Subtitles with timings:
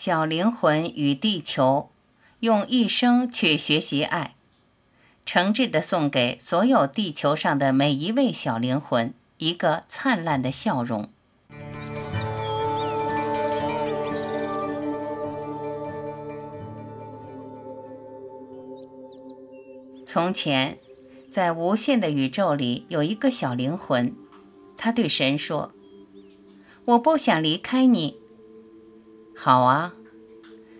[0.00, 1.90] 小灵魂与地球，
[2.38, 4.36] 用一生去学习爱，
[5.26, 11.08] 诚挚地送给所有地球上的每一位小灵魂一个灿烂的笑容。
[20.06, 20.78] 从前，
[21.28, 24.14] 在无限的宇宙里，有一个小灵魂，
[24.76, 25.72] 他对神说
[26.86, 28.20] ：“我不想离开你。”
[29.40, 29.94] 好啊，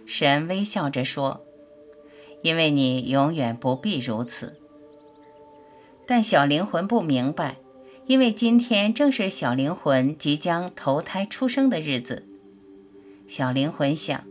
[0.05, 1.45] 神微笑着说
[2.43, 4.57] ：“因为你永远不必如此。”
[6.09, 7.59] 但小灵魂不明白，
[8.07, 12.27] 因为今天正是小灵魂即将投胎出生的日子。
[13.29, 14.25] 小灵魂想：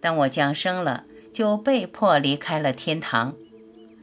[0.00, 3.36] 当我降生了，就被迫离开了天堂。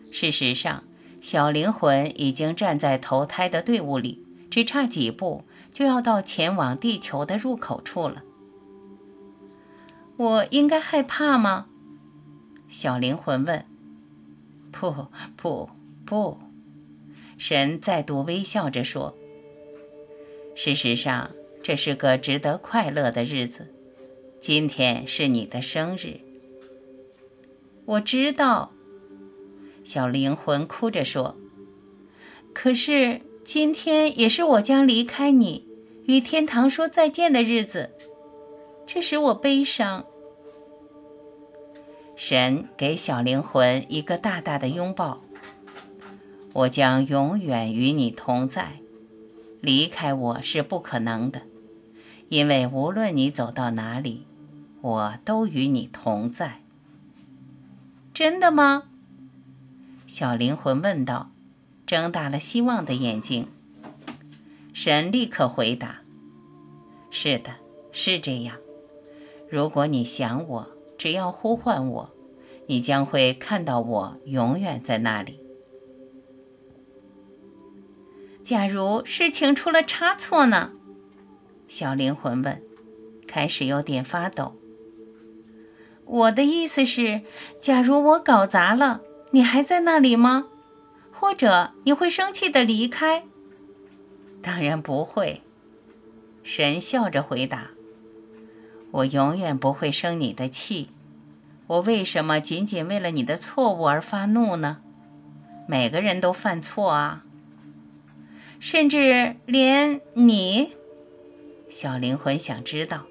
[0.09, 0.85] 事实上，
[1.19, 8.23] 小灵魂已经站在投胎的队伍里，只差几步就要到前往地球的入口处了。
[10.19, 11.67] 我应该害怕吗？
[12.67, 13.65] 小灵魂问。
[14.69, 15.69] 不不
[16.05, 16.37] 不，
[17.37, 19.17] 神再度微笑着说
[20.55, 21.31] ：“事实上，
[21.63, 23.73] 这是个值得快乐的日子。
[24.41, 26.19] 今天是你的生日。”
[27.87, 28.73] 我知道。
[29.85, 31.37] 小灵魂哭着说
[32.53, 35.65] ：“可是今天也是我将离开你，
[36.07, 37.91] 与天堂说再见的日子。”
[38.91, 40.03] 这使我悲伤。
[42.15, 45.21] 神给小灵魂一个大大的拥抱。
[46.53, 48.79] 我将永远与你同在，
[49.61, 51.43] 离开我是不可能的，
[52.29, 54.25] 因为无论你走到哪里，
[54.81, 56.61] 我都与你同在。
[58.11, 58.85] 真的吗？
[60.07, 61.29] 小灵魂问道，
[61.85, 63.49] 睁大了希望的眼睛。
[64.73, 66.01] 神立刻回答
[67.11, 67.51] ：“是的，
[67.91, 68.57] 是这样。”
[69.49, 72.09] 如果你想我，只要呼唤我，
[72.67, 75.39] 你将会看到我永远在那里。
[78.43, 80.71] 假如事情出了差错呢？
[81.67, 82.61] 小灵魂问，
[83.27, 84.55] 开始有点发抖。
[86.05, 87.21] 我的意思是，
[87.59, 89.01] 假如我搞砸了，
[89.31, 90.47] 你还在那里吗？
[91.11, 93.25] 或者你会生气的离开？
[94.41, 95.41] 当然不会。
[96.43, 97.71] 神笑着回答。
[98.91, 100.89] 我永远不会生你的气，
[101.67, 104.81] 我为什么仅仅为了你的错误而发怒呢？
[105.67, 107.23] 每个人都犯错啊，
[108.59, 110.73] 甚至连你。
[111.69, 113.05] 小灵魂想知道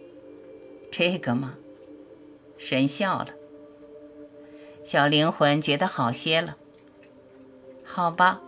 [0.91, 1.55] 这个吗？
[2.57, 3.29] 神笑了。
[4.83, 6.57] 小灵魂觉得好些了。
[7.85, 8.41] 好吧，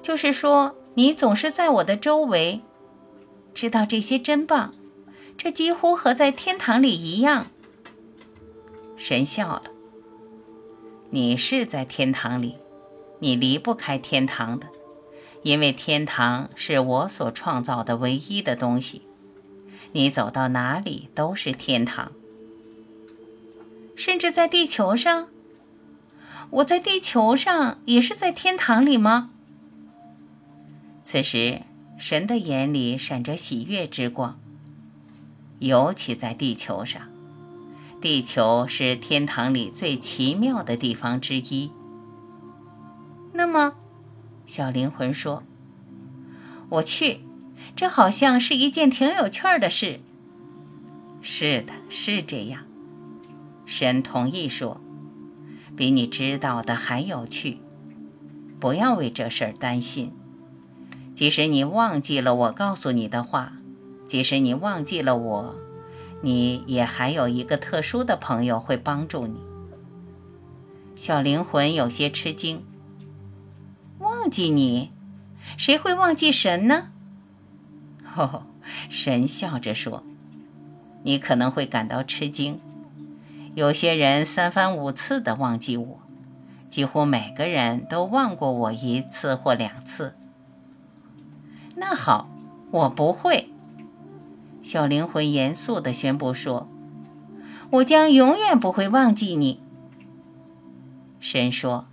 [0.00, 2.62] 就是说你总是在我的周围，
[3.52, 4.74] 知道这些真棒。
[5.42, 7.46] 这几乎和在天堂里一样。
[8.98, 9.62] 神笑了。
[11.08, 12.56] 你是在天堂里，
[13.20, 14.66] 你离不开天堂的，
[15.42, 19.00] 因为天堂是我所创造的唯一的东西。
[19.92, 22.12] 你走到哪里都是天堂，
[23.96, 25.28] 甚至在地球上。
[26.50, 29.30] 我在地球上也是在天堂里吗？
[31.02, 31.62] 此时，
[31.96, 34.38] 神的眼里闪着喜悦之光。
[35.60, 37.02] 尤其在地球上，
[38.00, 41.70] 地球是天堂里最奇妙的地方之一。
[43.34, 43.74] 那么，
[44.46, 45.42] 小灵魂说
[46.70, 47.20] ：“我去，
[47.76, 50.00] 这好像是一件挺有趣的事。”
[51.20, 52.62] 是的，是这样。
[53.66, 54.80] 神同意说
[55.76, 57.58] ：“比你知道的还有趣。
[58.58, 60.12] 不要为这事儿担心，
[61.14, 63.52] 即使你忘记了我告诉你的话。”
[64.10, 65.54] 即使你忘记了我，
[66.20, 69.36] 你也还有一个特殊的朋友会帮助你。
[70.96, 72.64] 小灵魂有些吃惊。
[74.00, 74.90] 忘记你？
[75.56, 76.88] 谁会忘记神呢？
[78.16, 78.46] 哦，
[78.88, 80.02] 神笑着说
[81.06, 82.58] ：“你可能会感到吃惊。
[83.54, 86.00] 有些人三番五次的忘记我，
[86.68, 90.16] 几乎每个人都忘过我一次或两次。
[91.76, 92.28] 那好，
[92.72, 93.48] 我不会。”
[94.62, 96.68] 小灵魂严肃地宣布说
[97.70, 99.60] ：“我将永远不会忘记你。”
[101.18, 101.88] 神说：“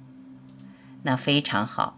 [1.03, 1.97] 那非常好，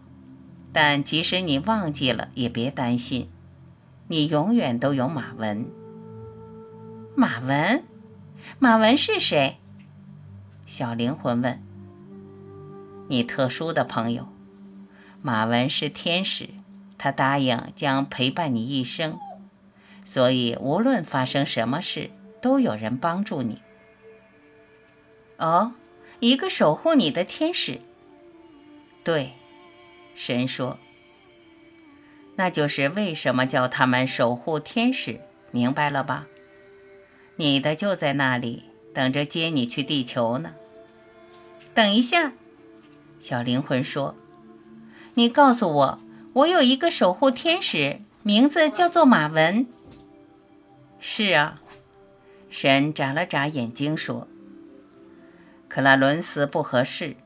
[0.72, 3.28] 但即使你忘记了，也别担心，
[4.08, 5.66] 你永远都有马文。”
[7.16, 7.82] 马文，
[8.58, 9.58] 马文是谁？
[10.64, 11.60] 小灵魂问。
[13.08, 14.28] “你特殊的朋友，
[15.20, 16.50] 马文是天使，
[16.96, 19.18] 他答应将陪伴你一生。”
[20.10, 22.10] 所以，无论发生什么事，
[22.40, 23.62] 都有人帮助你。
[25.36, 25.74] 哦，
[26.18, 27.80] 一个守护你的天使。
[29.04, 29.34] 对，
[30.16, 30.80] 神说。
[32.34, 35.20] 那就是为什么叫他们守护天使，
[35.52, 36.26] 明白了吧？
[37.36, 40.54] 你的就在那里，等着接你去地球呢。
[41.72, 42.32] 等一下，
[43.20, 44.16] 小灵魂说
[45.14, 46.00] ：“你告诉我，
[46.32, 49.68] 我有一个守护天使，名字叫做马文。”
[51.00, 51.60] 是啊，
[52.50, 54.28] 神眨了眨眼睛说
[55.66, 57.16] ：“克拉伦斯不合适。”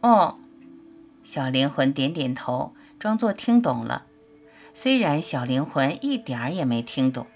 [0.00, 0.38] 哦，
[1.22, 2.74] 小灵魂点点头。
[2.96, 4.06] 装作听懂了，
[4.72, 7.26] 虽然小灵魂一点儿也没听懂。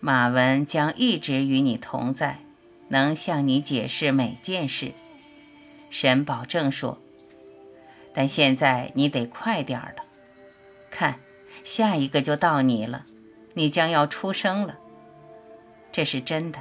[0.00, 2.38] 马文将一直与你同在，
[2.88, 4.92] 能向你解释每件事。
[5.90, 6.98] 神保证说。
[8.14, 10.04] 但现在你得快点儿了，
[10.90, 11.20] 看，
[11.62, 13.04] 下一个就到你了，
[13.54, 14.78] 你将要出生了。
[15.90, 16.60] 这是真的，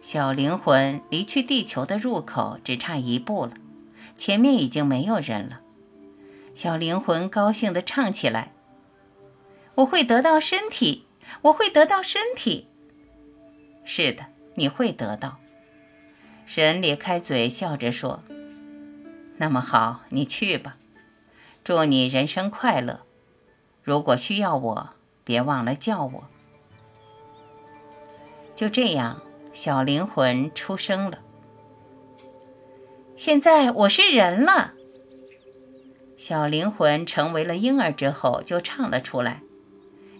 [0.00, 3.52] 小灵魂离去地球的入口只差一步了，
[4.16, 5.60] 前面已经没有人了。
[6.54, 8.52] 小灵魂高兴地唱起来
[9.76, 11.06] ：“我会得到身体，
[11.42, 12.68] 我会得到身体。”
[13.84, 15.38] 是的，你会得到。
[16.46, 18.22] 神咧开嘴笑着说
[19.38, 20.76] ：“那么好，你去吧。
[21.64, 23.00] 祝你人生快乐。
[23.82, 24.90] 如果需要我，
[25.30, 26.24] 别忘了叫我。”
[28.56, 29.22] 就这样，
[29.52, 31.20] 小灵魂出生了。
[33.16, 34.72] 现在我是人了。
[36.16, 39.42] 小灵魂成为了婴儿之后，就唱了出来，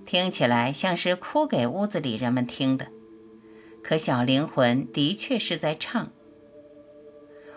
[0.07, 2.87] 听起来像是哭给屋子里人们听的。
[3.83, 6.12] 可小灵魂的确是在唱：“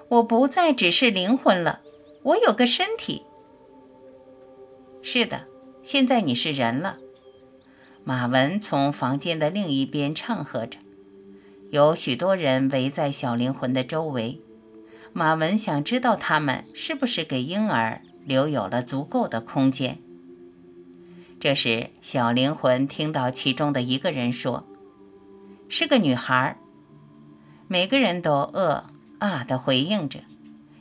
[0.10, 1.82] 我不再只是灵魂了，
[2.24, 3.24] 我有个身体。”
[5.04, 5.46] 是的，
[5.84, 6.98] 现在你是人了。
[8.04, 10.78] 马文从房间的另一边唱和着，
[11.72, 14.42] 有许多人围在小灵魂的周围。
[15.14, 18.02] 马文想知道他们是不是给婴儿。
[18.26, 19.98] 留有了足够的空间。
[21.40, 24.66] 这时，小灵魂听到其中的一个人说
[25.68, 26.58] ：“是个女孩。”
[27.68, 28.86] 每个人都“呃
[29.20, 30.20] 啊”的回应着，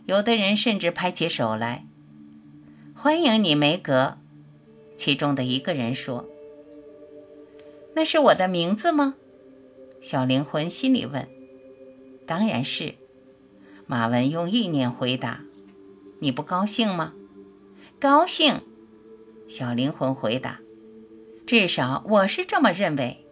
[0.06, 1.84] 有的人甚至拍起手来。
[2.94, 4.18] “欢迎你，梅格。”
[4.96, 6.24] 其中的一个人说。
[7.94, 9.14] “那是我的名字吗？”
[10.00, 11.28] 小灵魂心里问。
[12.26, 12.94] “当然是。”
[13.86, 15.40] 马文用意念回答。
[16.20, 17.12] “你不高兴吗？”
[18.00, 18.60] 高兴，
[19.46, 20.60] 小灵魂回答
[21.46, 23.24] ：“至少我是这么认为。”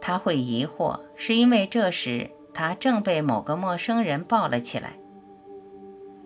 [0.00, 4.98] 他会疑惑，是因为这时他正被某个陌生人抱了起来。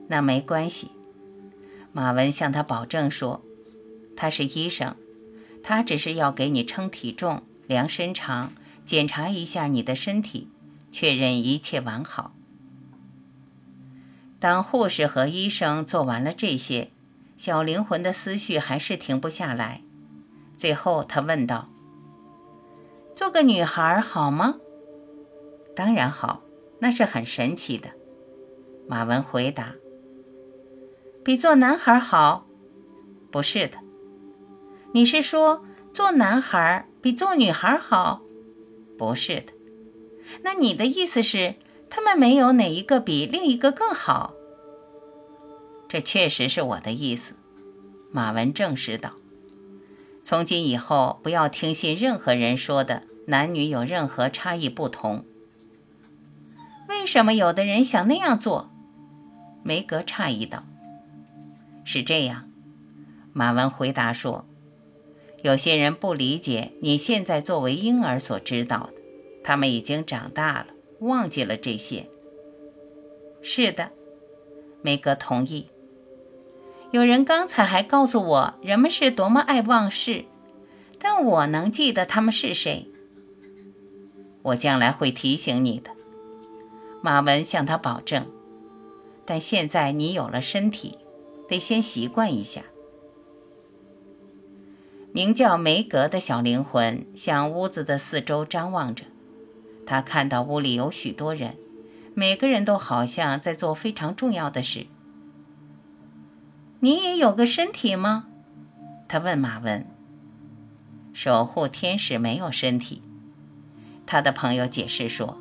[0.08, 0.90] 那没关系，
[1.92, 3.42] 马文向他保证说
[4.16, 4.96] ：“他是医生，
[5.68, 8.52] 他只是要给你称体重、量身长、
[8.84, 10.48] 检查一下你的身体，
[10.92, 12.32] 确认一切完好。”
[14.38, 16.90] 当护士和医生做完了这些。
[17.36, 19.82] 小灵魂的思绪还是停不下来，
[20.56, 21.68] 最后他问道
[23.14, 24.54] ：“做个女孩好吗
[25.76, 26.42] ？”“当然好，
[26.78, 27.90] 那是很神奇的。”
[28.88, 29.74] 马文回答。
[31.22, 32.46] “比做男孩好
[33.30, 33.78] ？”“不是的。
[34.96, 35.62] ”“你是说
[35.92, 38.22] 做男孩比做女孩好
[38.96, 39.52] ？”“不是的。
[40.40, 41.56] ”“那你的意思是，
[41.90, 44.32] 他们没有哪一个比另一个更好？”
[45.86, 47.34] 这确实是我的意思，
[48.10, 49.12] 马文证实道。
[50.24, 55.26] 从今以后，不要听信任何人说的男女有任何差异不同。
[56.88, 58.70] 为什么有的人想那样做？
[59.62, 60.64] 梅格诧异道。
[61.84, 62.48] 是这样，
[63.34, 64.46] 马文回答说
[65.46, 69.00] ：“有些人不理解你现在作为婴儿所知道的，
[69.44, 70.66] 他们已经长大了，
[70.98, 72.08] 忘记了这些。”
[73.40, 73.92] 是的，
[74.82, 75.68] 梅格同意。
[76.90, 80.24] 有人刚才还告诉我，人们是多么爱忘事，
[80.98, 82.90] 但我能记得他们是谁。
[84.42, 85.92] 我将来会提醒你的，
[87.00, 88.26] 马文向他保证。
[89.24, 90.98] 但现在你有了身体，
[91.48, 92.64] 得先习惯一下。
[95.16, 99.04] 名叫梅格的小灵魂向屋子的四周张望着，
[99.86, 101.56] 他看到屋里有许多人，
[102.12, 104.88] 每个人都好像在做非常重要的事。
[106.80, 108.26] 你也有个身体吗？
[109.08, 109.86] 他问马文。
[111.14, 113.00] 守护天使没有身体，
[114.04, 115.38] 他的朋友解释说。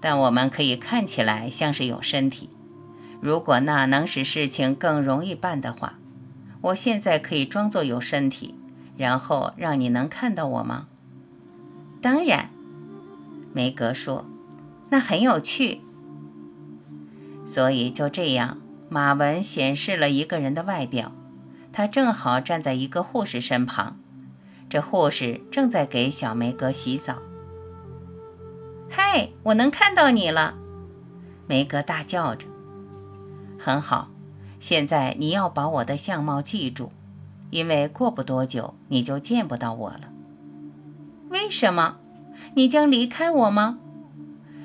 [0.00, 2.48] 但我们可以看起来像是有身体。
[3.20, 5.98] 如果那能使事情更容易办的话，
[6.60, 8.54] 我现在可以装作有身体，
[8.96, 10.86] 然后让你能看到我吗？
[12.00, 12.50] 当然，
[13.52, 14.24] 梅格说。
[14.90, 15.80] 那很有趣。
[17.44, 18.58] 所以就这样，
[18.88, 21.12] 马文显示了一个人的外表。
[21.72, 23.96] 他正好站在一个护士身旁，
[24.68, 27.18] 这护士正在给小梅格洗澡。
[28.88, 30.54] 嗨，我能看到你了！
[31.48, 32.46] 梅格大叫着。
[33.58, 34.08] 很好，
[34.60, 36.92] 现在你要把我的相貌记住，
[37.54, 40.10] 因为过不多久你就见不到我了。
[41.30, 41.98] 为什么？
[42.54, 43.78] 你将离开我吗？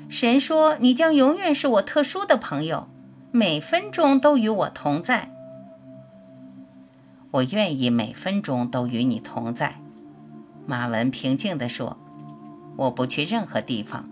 [0.08, 2.88] 神说你将永远是我特殊的朋友，
[3.30, 5.30] 每分钟都与我同在。
[7.30, 9.76] 我愿意每分钟都与你同在，
[10.66, 11.96] 马文平静地说
[12.76, 14.10] ：“我不去任何地方，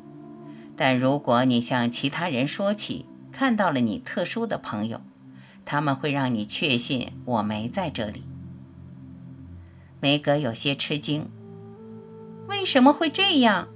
[0.76, 5.00] 但如果你向其他人说起看到了你特殊的朋友，
[5.64, 8.23] 他们会让你确信我没在这里。”
[10.00, 11.28] 梅格有些吃惊
[12.49, 13.69] ：“为什么会这样？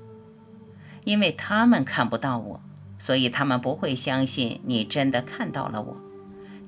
[1.04, 2.60] 因为他们看不到我，
[2.98, 5.96] 所以他们不会相信你真的看到了我。”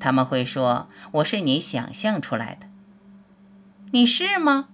[0.01, 2.67] 他们会说我是你想象出来的，
[3.93, 4.69] 你是吗？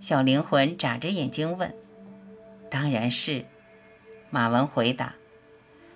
[0.00, 1.74] 小灵魂眨着眼睛问。
[2.70, 3.44] 当然是，
[4.30, 5.14] 马文回答。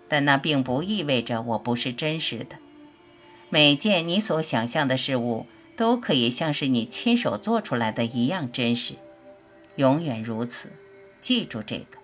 [0.09, 2.57] 但那并不意味着我不是真实的。
[3.49, 5.47] 每件你所想象的事物
[5.83, 8.95] 都可以像是你亲手做出来的一样真实，
[9.75, 10.71] 永远如此。
[11.21, 11.99] 记住这个。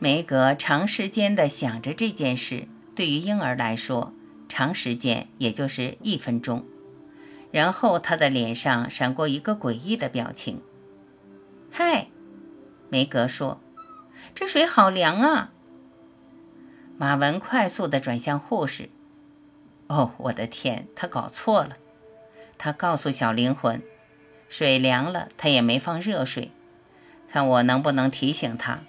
[0.00, 2.66] 梅格长时间的想着这件事，
[2.96, 4.12] 对于婴儿来说，
[4.48, 6.66] 长时间也就是一分钟。
[7.52, 10.60] 然后他的脸上闪过一个诡异的表情。
[11.70, 12.08] “嗨，”
[12.90, 13.60] 梅格说
[14.34, 15.52] ，“这水好凉啊。”
[16.98, 18.90] 马文快速的转向护士。
[19.92, 21.76] “哦，我的天，他搞错了。”
[22.56, 23.82] 他告诉小灵魂
[24.48, 26.50] ，“水凉了，他也没放热水。
[27.28, 28.80] 看我能不能提醒他。”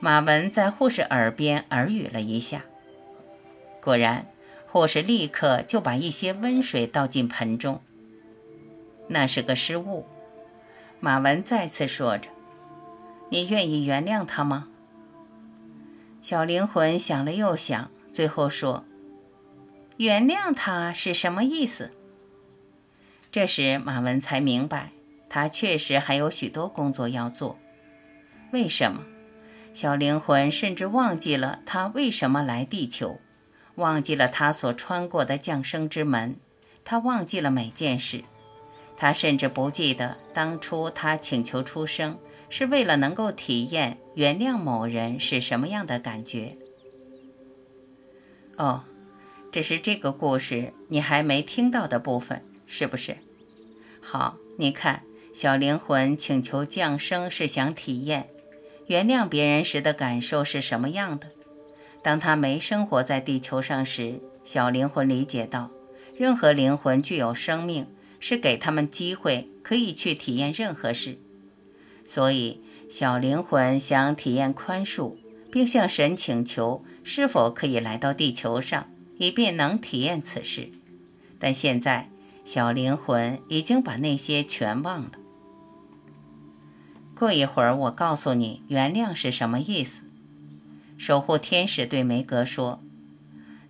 [0.00, 2.64] 马文在护士耳边耳语了一下，
[3.82, 4.26] 果然，
[4.66, 7.82] 护士立刻就把一些温水倒进盆中。
[9.08, 10.06] 那是个失误，
[11.00, 12.30] 马文再次说着
[13.30, 14.68] ：“你愿意原谅他吗？”
[16.22, 18.84] 小灵魂想了又想，最后说
[19.96, 21.92] ：“原谅他是什么意思？”
[23.32, 24.92] 这时，马文才明白，
[25.28, 27.58] 他确实还有许多工作要做。
[28.52, 29.04] 为什么？
[29.74, 33.20] 小灵魂甚至忘记了他为什么来地球，
[33.74, 36.36] 忘记了他所穿过的降生之门，
[36.82, 38.24] 他忘记了每件事，
[38.96, 46.56] 他甚至不记得当初他请求出生是为了能够体验原谅某人是什么样的感觉。
[48.56, 48.82] 哦，
[49.56, 53.16] 只是这个故事你还没听到的部分，是不是？
[54.02, 58.28] 好，你看，小灵魂请求降生是想体验。
[58.88, 61.28] 原谅别人时的感受是什么样的？
[62.02, 65.70] 当他没生活在地球上时，小灵魂理解到，
[66.14, 67.86] 任何灵魂具有生命，
[68.20, 71.16] 是给他们机会可以去体验任何事。
[72.04, 72.60] 所以，
[72.90, 75.16] 小灵魂想体验宽恕，
[75.50, 78.86] 并向神请求是否可以来到地球上，
[79.18, 80.70] 以便能体验此事。
[81.38, 82.08] 但现在，
[82.44, 85.12] 小灵魂已经把那些全忘了。
[87.14, 90.04] 过一会儿，我告诉你原谅是什么意思。
[90.98, 92.82] 守护天使对梅格说：“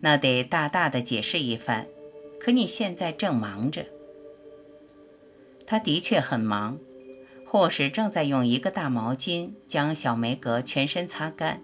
[0.01, 1.87] 那得大大的解释一番。
[2.39, 3.87] 可你现在正忙着。”
[5.67, 6.79] 他的确很忙。
[7.45, 11.63] 护士正在用一个大毛巾将小梅格全身擦干，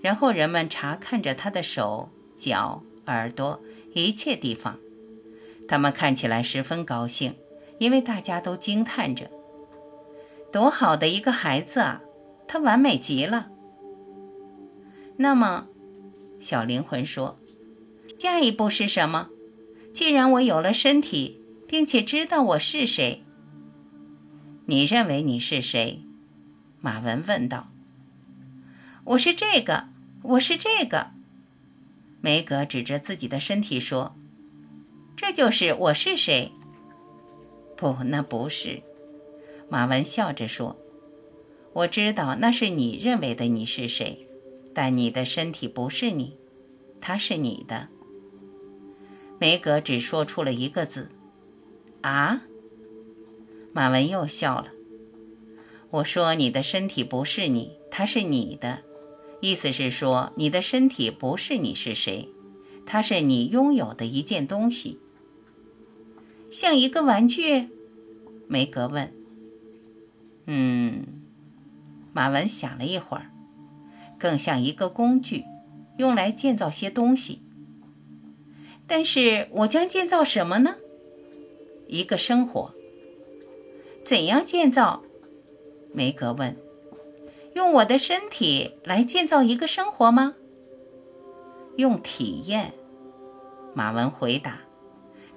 [0.00, 3.60] 然后人们查看着他的手、脚、耳朵，
[3.94, 4.78] 一切地方。
[5.66, 7.34] 他们看起来十分高兴，
[7.78, 9.30] 因为大家都惊叹着。
[10.52, 12.02] 多好的一个孩子啊，
[12.46, 13.48] 他完美极了。
[15.16, 15.66] 那么，
[16.38, 17.38] 小灵魂说
[18.18, 19.30] ：“下一步是什么？
[19.92, 23.24] 既然我有了身体，并且知道我是谁，
[24.66, 26.02] 你认为你是谁？”
[26.80, 27.70] 马文问道。
[29.04, 29.88] “我是这个，
[30.22, 31.12] 我是这个。”
[32.24, 34.16] 梅格指着自己的身体说
[35.14, 36.50] ：“这就是我是谁。”
[37.76, 38.82] 不，那不是。
[39.68, 40.74] 马文笑着说
[41.74, 44.26] ：“我知道那是你认为的你是谁，
[44.72, 46.38] 但你的身体不是你，
[46.98, 47.88] 它是你的。”
[49.38, 51.10] 梅格只说出了一个字
[52.00, 52.44] ：“啊。”
[53.74, 54.68] 马文又笑了。
[55.90, 58.78] 我说：“你的身体不是你，它是你的。”
[59.44, 62.30] 意思是说，你的身体不是你是谁，
[62.86, 64.98] 它是你拥有的一件东西，
[66.50, 67.68] 像一个玩具。
[68.48, 69.12] 梅格问。
[70.46, 71.04] 嗯，
[72.14, 73.30] 马文想了一会儿，
[74.18, 75.44] 更像一个工具，
[75.98, 77.42] 用来建造些东西。
[78.86, 80.76] 但是我将建造什么呢？
[81.86, 82.72] 一个生活。
[84.02, 85.02] 怎样建造？
[85.92, 86.56] 梅格问。
[87.54, 90.34] 用我的身体来建造一个生活吗？
[91.76, 92.72] 用体验。
[93.74, 94.60] 马文回答，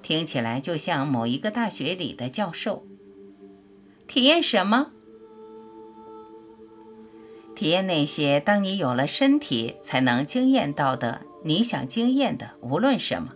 [0.02, 2.84] 听起来就像某一个大学里的教授。
[4.06, 4.92] 体验什么？
[7.54, 13.34] 体验那些当你有了身体才能经验到的你想经验的，无论什么。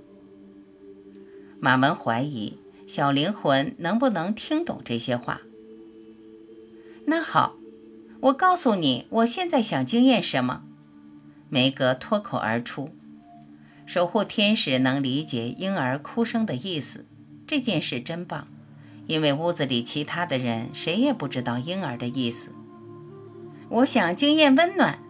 [1.61, 5.41] 马文怀疑小灵魂能不能听懂这些话。
[7.05, 7.57] 那好，
[8.23, 10.63] 我告诉你，我现在想经验什么。
[11.49, 12.95] 梅格脱口而出。
[13.85, 17.05] 守护天使能理解婴儿哭声的意思，
[17.49, 18.47] 这件事真棒，
[19.09, 22.53] 因为屋子里其他的人谁也不知道婴儿的意思。
[23.69, 25.01] 我想经验温暖，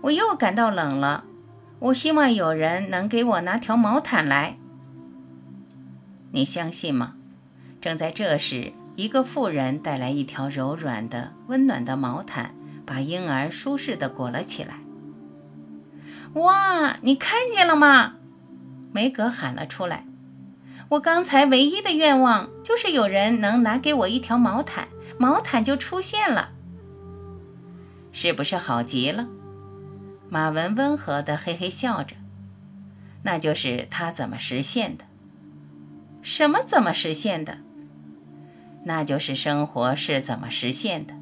[0.00, 1.24] 我又感到冷了。
[1.80, 4.56] 我希望有人能给我拿条毛毯来。
[6.32, 7.14] 你相信吗？
[7.82, 12.54] 正在这时，一个妇人带来一条柔软的、温暖的毛毯，
[12.86, 14.78] 把婴儿舒适的裹了起来。
[16.34, 18.14] 哇，你看见了吗？
[18.92, 20.06] 梅格喊了出来。
[20.90, 24.86] 我刚才唯一的愿望就是有人能拿给我一条毛毯，
[25.18, 26.50] 毛毯就出现了。
[28.12, 29.26] 是不是好极了？
[30.28, 32.14] 马文温和地嘿嘿笑着。
[33.22, 35.04] 那就是他怎么实现的？
[36.22, 37.58] 什么怎么实现的？
[38.84, 41.14] 那就是生活是怎么实现的。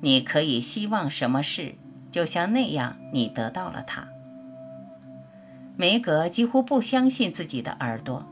[0.00, 1.74] 你可以希望什么事，
[2.10, 4.08] 就像那样，你得到了它。
[5.76, 8.26] 梅格几乎不相信自己的耳朵，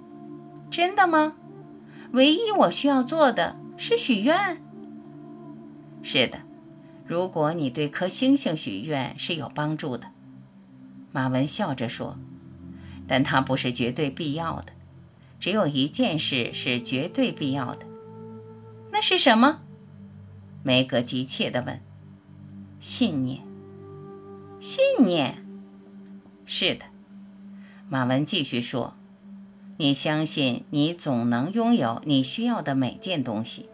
[0.70, 1.34] 真的吗？
[2.12, 4.60] 唯一我需要做的是许愿。
[6.02, 6.38] 是的，
[7.04, 10.06] 如果你对颗星星许愿是有帮助的，
[11.12, 12.16] 马文笑着说，
[13.08, 14.72] 但它不是绝对必要的。
[15.38, 17.86] 只有一件事是绝对必要的，
[18.96, 19.60] 那是什么？
[20.62, 21.78] 梅格急切地问。
[22.80, 23.42] 信念。
[24.58, 25.46] 信念。
[26.46, 26.86] 是的。
[27.90, 28.94] 马文继续说
[29.76, 33.68] ：“你相信你总能拥有你需要的每件东西，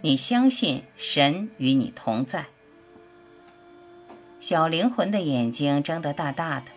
[0.00, 2.46] 你相信神与你同在。”
[4.40, 6.72] 小灵魂的眼睛睁得大大的，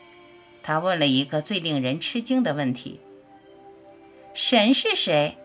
[0.61, 2.99] 他问了一个最令人吃惊的问题
[4.35, 5.35] ：“神是谁？”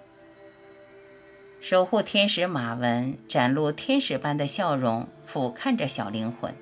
[1.69, 6.55] 守护天使马文展露天使般的笑容，俯瞰着小灵魂。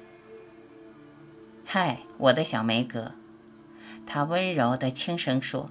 [1.63, 3.13] “嗨，我的小梅格。”
[4.07, 5.71] 他温柔地轻声说：“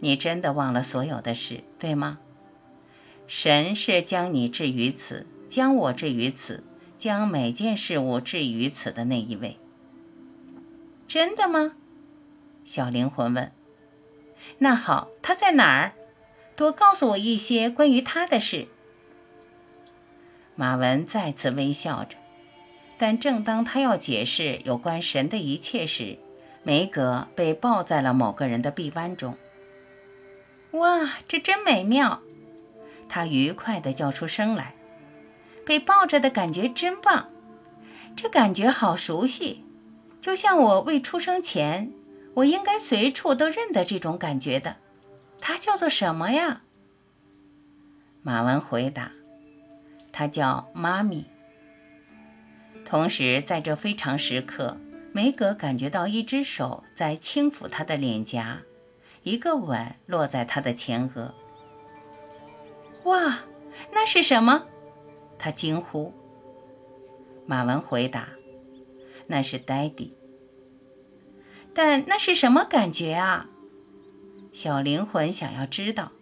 [0.00, 2.18] 你真的忘了所有的事，对吗？
[3.26, 6.64] 神是将你置于此，将我置于此，
[6.96, 9.58] 将每件事物置于此的那一位。
[11.06, 11.74] 真的吗？”
[12.64, 13.52] 小灵魂问。
[14.56, 15.92] “那好，他在哪儿？
[16.60, 18.68] 多告诉我一些关于他的事。”
[20.54, 22.18] 马文再次微笑着，
[22.98, 26.18] 但正当他要解释有关神的一切时，
[26.62, 29.38] 梅格被抱在了某个人的臂弯中。
[30.72, 32.20] 哇，这真美妙！
[33.08, 34.74] 他愉快地叫出声来。
[35.64, 37.30] 被抱着的感觉真棒，
[38.14, 39.64] 这感觉好熟悉，
[40.20, 41.92] 就像我未出生前，
[42.34, 44.76] 我应该随处都认得这种感觉的。
[45.40, 46.62] 它叫做什么呀？
[48.22, 49.10] 马文回答
[50.12, 51.26] ：“它叫妈咪。”
[52.84, 54.76] 同时，在这非常时刻。
[55.12, 58.62] 梅格感觉到一只手在轻抚她的脸颊，
[59.24, 61.34] 一个吻落在她的前额。
[63.02, 63.40] 哇，
[63.92, 64.66] 那是什么？
[65.36, 66.14] 她惊呼。
[67.44, 68.28] 马文回答
[69.26, 70.12] ：“那是 Daddy。”
[71.74, 73.49] 但那是什么感觉啊？
[74.52, 76.12] 小灵魂想要知道。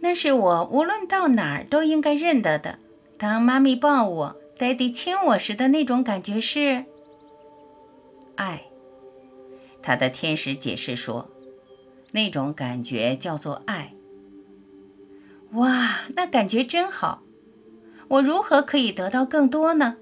[0.00, 2.78] 那是我无论到哪儿都应该认得的。
[3.18, 6.84] 当妈咪抱我，Daddy 亲我时的那种感觉是。
[8.36, 8.64] 爱，
[9.82, 11.30] 他的天使解释说，
[12.12, 13.94] 那种感觉叫做爱。
[15.52, 17.22] 哇，那感觉真好！
[18.08, 19.96] 我如何可以得到更多呢？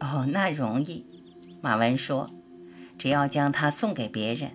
[0.00, 1.04] 哦，那容易。
[1.62, 2.28] 马文说，
[2.98, 4.50] 只要将它送给别人。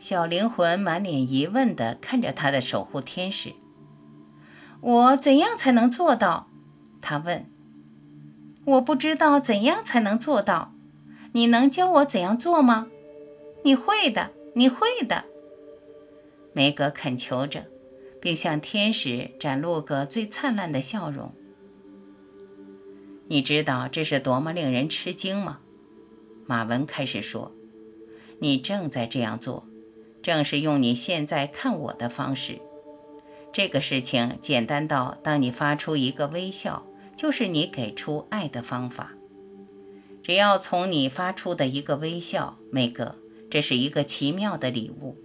[0.00, 3.52] 小灵魂满脸疑问地看着他的守护天使。
[4.80, 6.48] 我怎样才能做到？
[7.02, 7.44] 他问。
[8.64, 10.72] 我不知道怎样才能做到，
[11.32, 12.86] 你能教我怎样做吗？
[13.62, 15.24] 你会的，你会的。
[16.54, 17.66] 梅格恳求着，
[18.22, 21.34] 并向天使展露个最灿烂的笑容。
[23.28, 25.58] 你知道这是多么令人吃惊吗？
[26.46, 27.52] 马文开始说
[28.40, 29.66] ：“你正在这样做，
[30.22, 32.60] 正是用你现在看我的方式。
[33.52, 39.12] 这个事情简单到，当你发出一个微笑，就是你给出爱的方法。
[40.22, 43.16] 只要从你发出的一个微笑，梅格，
[43.50, 45.16] 这是一个奇妙的礼物，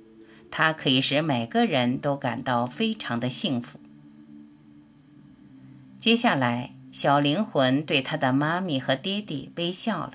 [0.50, 3.80] 它可以使每个人都感到非常的幸福。”
[6.00, 10.14] 接下来，小灵魂对他的妈咪和爹地微笑了。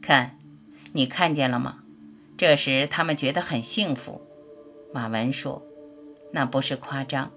[0.00, 0.38] 看，
[0.92, 1.83] 你看见了吗？
[2.36, 4.20] 这时他们觉得很幸福。
[4.92, 5.62] 马文说
[6.32, 7.32] ：“那不是夸张。”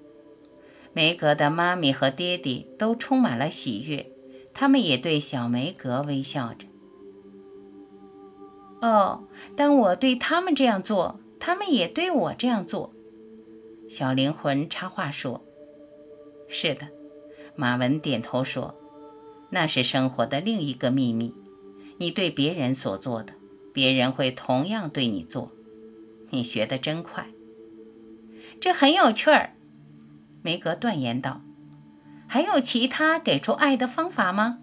[0.94, 4.12] 梅格的妈咪和爹地都充满了喜悦，
[4.54, 6.66] 他们也对小梅格微笑着。
[8.82, 12.94] 哦，当我对他们这样做，他们也对我这样做。
[13.88, 15.44] 小灵魂插话说。
[16.48, 16.88] 是的，
[17.56, 18.76] 马文点头说
[19.52, 21.34] ：“那是生活的另一个秘密。
[21.98, 23.34] 你对别人所做的，
[23.78, 25.52] 别人会同样对你做。
[26.32, 27.28] 你学得真快，
[28.60, 29.52] 这很有趣儿。”
[30.42, 31.42] 梅格断言道
[32.28, 34.58] ：“还有其他给出爱的方法吗？”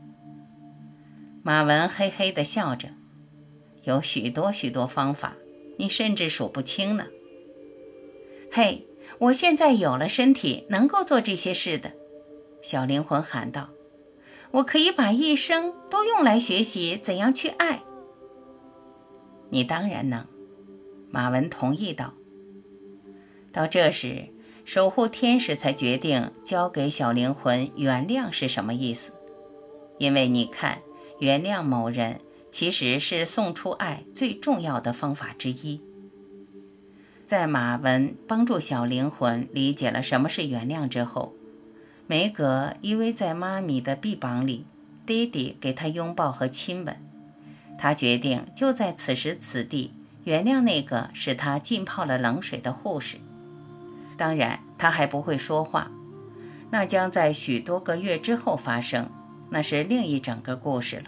[1.44, 2.88] 马文嘿嘿地笑着
[3.86, 5.36] ：“有许多许多方法，
[5.78, 7.06] 你甚至数不清呢。”
[8.50, 8.84] 嘿。
[9.18, 11.92] 我现在有了身体，能够做这些事的，
[12.62, 13.68] 小灵魂喊道
[14.50, 17.84] ：“我可以把一生都用来学习怎样去爱。”
[19.50, 20.26] 你当然能，
[21.10, 22.14] 马文同意道。
[23.52, 24.28] 到这时，
[24.64, 29.12] 守护天使才决定交给小灵魂原谅是什么意思，
[29.98, 30.80] 因为你看，
[31.20, 35.80] 原谅某人其实是送出爱最重要的方法之一。
[37.26, 41.34] 在马文帮助小灵魂理解了什么是原谅之后，
[42.06, 44.66] 梅格依偎在妈咪的臂膀里，
[45.06, 46.96] 爹地给他拥抱和亲吻。
[47.78, 49.92] 他决定就在此时此地
[50.24, 53.18] 原谅那个使他浸泡了冷水的护士。
[54.16, 55.90] 当然，他还不会说话，
[56.70, 59.10] 那将在许多个月之后发生，
[59.50, 61.04] 那是另一整个故事了。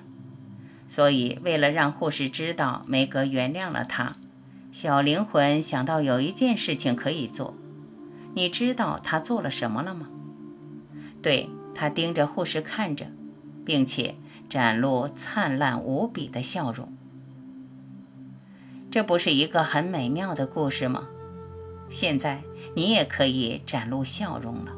[0.88, 4.16] 所以，为了让护士知道梅格原谅了他。
[4.72, 7.54] 小灵魂想到有一件事情可以做，
[8.34, 10.08] 你知道他做了什么了吗？
[11.22, 13.06] 对他盯着护士看着，
[13.64, 14.16] 并且
[14.48, 16.92] 展露灿烂无比的笑容。
[18.90, 21.08] 这不是一个很美妙的故事吗？
[21.88, 22.42] 现在
[22.74, 24.72] 你也可以展露笑容了。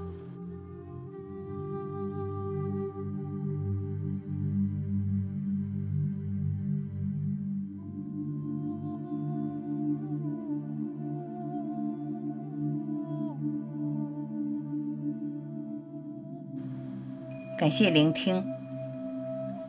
[17.58, 18.44] 感谢聆听，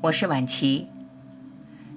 [0.01, 0.87] 我是婉琪。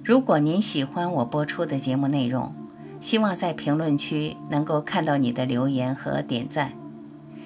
[0.03, 2.53] 如果您喜欢我播出的节目内容，
[2.99, 6.73] 希望在评论区能够看到你的留言和点赞，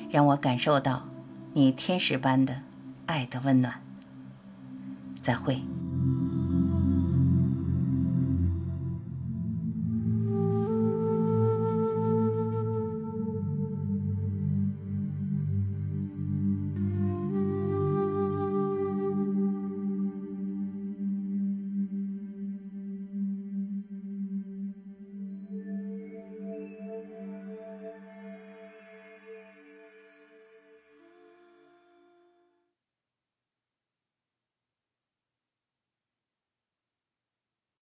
[0.09, 1.03] 让我感受到
[1.53, 2.61] 你天使般的
[3.05, 3.75] 爱的温暖。
[5.21, 5.61] 再会。